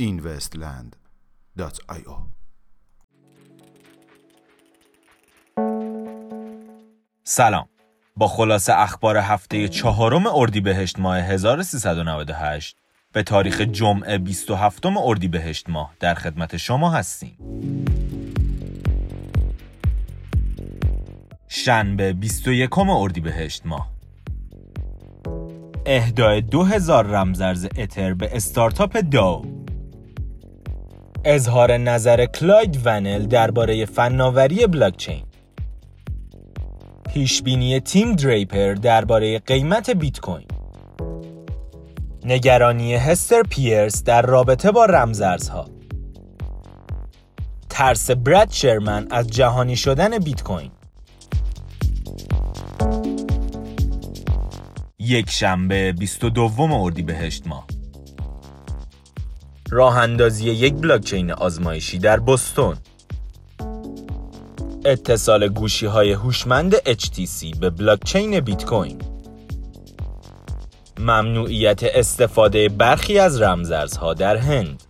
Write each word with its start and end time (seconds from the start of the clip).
investland.io 0.00 2.16
سلام 7.24 7.68
با 8.16 8.28
خلاصه 8.28 8.72
اخبار 8.72 9.16
هفته 9.16 9.68
چهارم 9.68 10.26
اردیبهشت 10.26 10.98
ماه 10.98 11.18
1398 11.18 12.76
به 13.12 13.22
تاریخ 13.22 13.60
جمعه 13.60 14.18
27 14.18 14.86
اردیبهشت 14.86 15.68
ماه 15.68 15.94
در 16.00 16.14
خدمت 16.14 16.56
شما 16.56 16.90
هستیم. 16.90 17.93
شنبه 21.64 22.12
21 22.12 22.78
اردیبهشت 22.78 23.66
ماه. 23.66 23.90
اهدای 25.86 26.40
2000 26.40 27.06
رمزرز 27.06 27.66
اتر 27.78 28.14
به 28.14 28.36
استارتاپ 28.36 28.98
داو. 28.98 29.44
اظهار 31.24 31.76
نظر 31.76 32.26
کلاید 32.26 32.80
ونل 32.84 33.26
درباره 33.26 33.86
فناوری 33.86 34.66
بلاکچین. 34.66 35.22
پیشبینی 37.14 37.80
تیم 37.80 38.12
دریپر 38.12 38.74
درباره 38.74 39.38
قیمت 39.38 39.90
بیت 39.90 40.20
کوین 40.20 40.46
نگرانی 42.24 42.94
هستر 42.94 43.42
پیرس 43.42 44.04
در 44.04 44.22
رابطه 44.22 44.72
با 44.72 44.84
رمزارزها 44.84 45.68
ترس 47.70 48.10
برد 48.10 48.50
شرمن 48.50 49.06
از 49.10 49.26
جهانی 49.26 49.76
شدن 49.76 50.18
بیت 50.18 50.42
کوین 50.42 50.70
یک 55.04 55.30
شنبه 55.30 55.92
22 55.92 56.50
اردیبهشت 56.60 57.46
ماه. 57.46 57.66
راه 59.70 59.98
اندازی 59.98 60.50
یک 60.50 60.74
بلاکچین 60.74 61.30
آزمایشی 61.30 61.98
در 61.98 62.20
بوستون 62.20 62.76
اتصال 64.84 65.48
گوشی 65.48 65.86
های 65.86 66.12
هوشمند 66.12 66.74
HTC 66.74 67.58
به 67.58 67.70
بلاکچین 67.70 68.40
بیت 68.40 68.64
کوین 68.64 68.98
ممنوعیت 70.98 71.80
استفاده 71.82 72.68
برخی 72.68 73.18
از 73.18 73.42
رمزارزها 73.42 74.14
در 74.14 74.36
هند. 74.36 74.82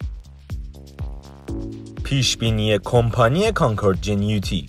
پیشبینی 2.04 2.78
کمپانی 2.78 3.52
کانکورد 3.52 4.00
جنیوتی. 4.00 4.66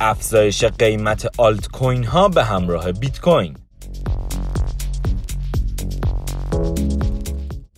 افزایش 0.00 0.64
قیمت 0.64 1.28
آلت 1.38 1.68
کوین 1.68 2.04
ها 2.04 2.28
به 2.28 2.44
همراه 2.44 2.92
بیت 2.92 3.20
کوین 3.20 3.56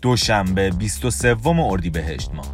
دوشنبه 0.03 0.71
23 0.71 1.37
اردیبهشت 1.47 2.31
ماه. 2.35 2.47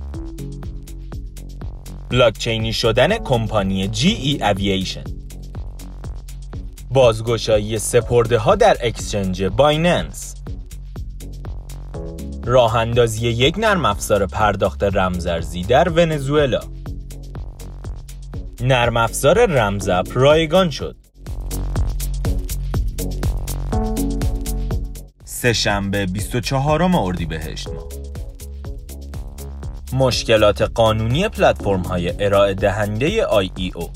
بلاکچینی 2.11 2.73
شدن 2.73 3.19
کمپانی 3.19 3.89
جی 3.89 4.09
ای 4.09 4.43
اوییشن 4.43 5.05
بازگشایی 6.91 7.79
سپرده 7.79 8.39
ها 8.39 8.55
در 8.55 8.77
exchange 8.81 9.45
Binance. 9.45 10.35
راه 12.45 12.77
اندازی 12.77 13.29
یک 13.29 13.59
نرم 13.59 13.85
افزار 13.85 14.27
پرداخت 14.27 14.85
رمزارزی 14.85 15.63
در 15.63 15.89
ونزوئلا. 15.89 16.61
نرم 18.67 18.97
افزار 18.97 19.47
رمزاپ 19.47 20.09
رایگان 20.15 20.71
شد. 20.71 20.97
سه 25.25 25.53
شنبه 25.53 26.07
24 26.07 26.83
اردیبهشت. 26.83 27.69
ماه 27.69 27.89
مشکلات 29.93 30.63
قانونی 30.63 31.29
پلتفرم 31.29 31.83
های 31.83 32.25
ارائه 32.25 32.55
دهنده 32.55 33.07
او. 33.75 33.91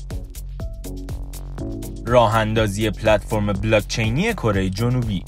راه 2.05 2.35
اندازی 2.35 2.89
پلتفرم 2.89 3.53
بلاکچینی 3.53 4.33
کره 4.33 4.69
جنوبی. 4.69 5.23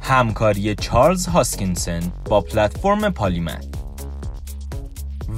همکاری 0.00 0.74
چارلز 0.74 1.26
هاسکینسن 1.26 2.02
با 2.24 2.40
پلتفرم 2.40 3.10
پالیمت 3.10 3.79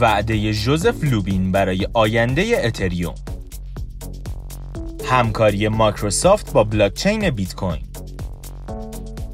وعده 0.03 0.53
جوزف 0.53 1.05
لوبین 1.05 1.53
برای 1.53 1.89
آینده 1.95 2.61
اتریوم. 2.65 3.15
همکاری 5.05 5.69
مایکروسافت 5.69 6.53
با 6.53 6.65
بلاکچین 6.65 7.31
بیت 7.31 7.55
کوین 7.55 7.83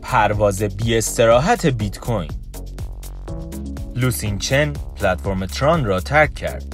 پرواز 0.03 0.63
بی 0.63 0.99
استراحت 0.99 1.67
بیت 1.67 1.99
کوین 1.99 2.31
لوسین 3.97 4.39
چن 4.39 4.73
پلتفرم 4.73 5.47
Tron 5.47 5.85
را 5.85 6.01
ترک 6.01 6.35
کرد. 6.35 6.65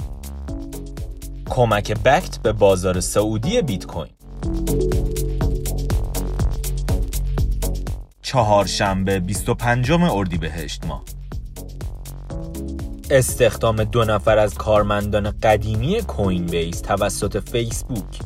کمک 1.45 1.91
Bakkt 1.91 2.37
به 2.37 2.51
بازار 2.53 2.99
صعودی 2.99 3.61
بیت 3.61 3.85
کوین 3.85 4.11
چهارشنبه 8.21 9.19
25 9.19 9.91
اردیبهشت 9.91 10.85
ماه. 10.85 11.14
استخدام 13.09 13.83
دو 13.83 14.03
نفر 14.03 14.37
از 14.37 14.53
کارمندان 14.53 15.31
قدیمی 15.31 16.01
کوین 16.01 16.45
بیس 16.45 16.81
توسط 16.81 17.49
فیسبوک. 17.49 18.19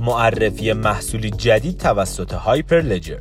معرفی 0.00 0.72
محصولی 0.72 1.30
جدید 1.30 1.78
توسط 1.78 2.32
هایپر 2.32 2.80
لجر. 2.80 3.20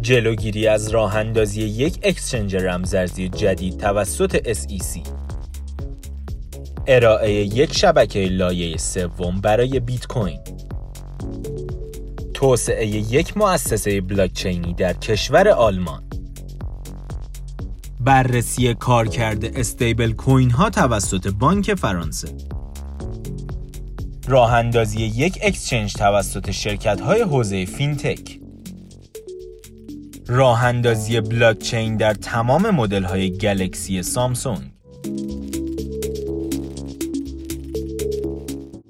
جلوگیری 0.00 0.66
از 0.66 0.88
راه 0.88 1.16
اندازی 1.16 1.62
یک 1.62 1.98
اکسچنج 2.02 2.56
رمزارزی 2.56 3.28
جدید 3.28 3.80
توسط 3.80 4.52
SEC 4.52 5.08
ارائه 6.86 7.32
یک 7.32 7.76
شبکه 7.76 8.26
لایه 8.26 8.76
سوم 8.76 9.40
برای 9.40 9.80
بیت 9.80 10.06
کوین. 10.06 10.40
توسعه 12.34 12.86
یک 12.86 13.36
مؤسسه 13.36 14.00
بلاکچینی 14.00 14.74
در 14.74 14.92
کشور 14.92 15.48
آلمان. 15.48 16.13
بررسی 18.04 18.74
کارکرد 18.74 19.44
stablecoin 19.58 20.50
ها 20.50 20.70
توسط 20.70 21.28
بانک 21.28 21.74
فرانسه. 21.74 22.28
راه 24.28 24.52
اندازی 24.52 25.02
یک 25.02 25.38
exchange 25.42 25.92
توسط 25.92 26.50
شرکت 26.50 27.00
های 27.00 27.22
حوزه 27.22 27.64
فینتک. 27.64 28.40
راه 30.26 30.64
اندازی 30.64 31.20
بلاکچین 31.20 31.96
در 31.96 32.14
تمام 32.14 32.70
مدل 32.70 33.02
های 33.02 33.38
گلکسی 33.38 34.02
سامسونگ. 34.02 34.70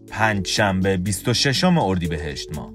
پنج 0.08 0.46
شنبه 0.46 0.96
26 0.96 1.64
اردیبهشت 1.64 2.56
ماه. 2.56 2.70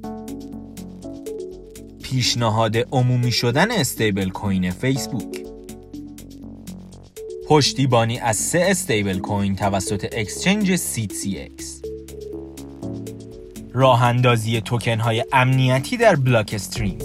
پیشنهاد 2.04 2.78
عمومی 2.92 3.32
شدن 3.32 3.72
stablecoin 3.72 4.72
فیسبوک. 4.72 5.39
پشتیبانی 7.50 8.20
از 8.20 8.36
سه 8.36 8.66
stablecoin 8.70 9.56
توسط 9.56 10.06
exchange 10.12 10.72
اکس 10.72 11.82
راه 13.74 14.04
اندازی 14.04 14.62
توکن 14.62 15.00
های 15.00 15.26
امنیتی 15.34 15.98
در 15.98 16.16
Blockstream. 16.16 16.98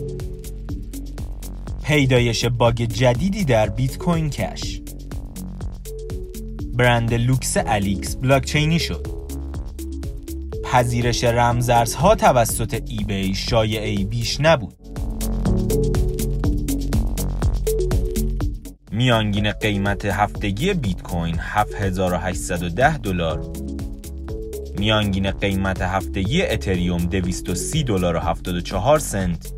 پیدایش 1.85 2.45
باگ 2.45 2.75
جدیدی 2.75 3.45
در 3.45 3.69
بیت 3.69 3.99
کوین 3.99 4.31
کش. 4.31 4.81
برند 6.75 7.15
لوکس 7.15 7.57
الیکس 7.57 8.17
بلاکچینی 8.17 8.79
شد. 8.79 9.07
پذیرش 10.65 11.25
رمزارزها 11.25 12.15
توسط 12.15 12.83
ایبی 12.89 13.35
شایعه 13.35 14.05
بیش 14.05 14.41
نبود. 14.41 14.75
میانگین 19.05 19.53
قیمت 19.53 20.05
هفتگی 20.05 20.75
بیت 20.75 21.03
کوین 21.03 21.37
7810 21.39 22.99
دلار 22.99 23.53
میانگین 24.79 25.31
قیمت 25.31 25.83
هفتگی 25.83 26.43
اتریوم 26.43 27.07
230 27.07 27.85
دلار 27.85 28.17
و 28.17 28.19
74 28.19 28.99
سنت 28.99 29.53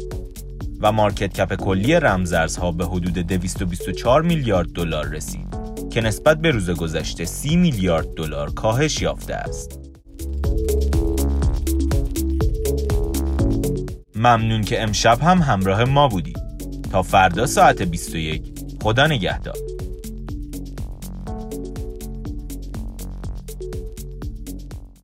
و 0.80 0.92
مارکت 0.92 1.32
کپ 1.32 1.54
کلی 1.54 1.94
رمزارزها 1.94 2.72
به 2.72 2.86
حدود 2.86 3.18
224 3.18 4.22
میلیارد 4.22 4.68
دلار 4.68 5.06
رسید 5.06 5.56
که 5.90 6.00
نسبت 6.00 6.38
به 6.38 6.50
روز 6.50 6.70
گذشته 6.70 7.24
30 7.24 7.56
میلیارد 7.56 8.14
دلار 8.14 8.50
کاهش 8.50 9.02
یافته 9.02 9.34
است. 9.34 9.80
ممنون 14.16 14.62
که 14.62 14.82
امشب 14.82 15.20
هم 15.20 15.38
همراه 15.38 15.84
ما 15.84 16.08
بودید. 16.08 16.38
تا 16.92 17.02
فردا 17.02 17.46
ساعت 17.46 17.82
21 17.82 18.55
خدا 18.86 19.06
نگهدار. 19.06 19.75